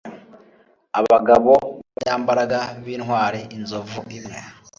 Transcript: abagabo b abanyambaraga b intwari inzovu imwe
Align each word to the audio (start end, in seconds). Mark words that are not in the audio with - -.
abagabo 0.99 1.51
b 1.61 1.65
abanyambaraga 1.97 2.59
b 2.83 2.85
intwari 2.95 3.39
inzovu 3.55 3.99
imwe 4.17 4.39